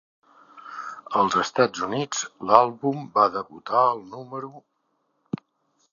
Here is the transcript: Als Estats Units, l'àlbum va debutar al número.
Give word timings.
Als 1.19 1.37
Estats 1.41 1.83
Units, 1.89 2.23
l'àlbum 2.53 3.05
va 3.19 3.29
debutar 3.39 3.85
al 3.91 4.05
número. 4.17 4.53